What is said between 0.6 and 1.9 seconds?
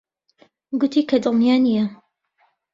گوتی کە دڵنیا نییە.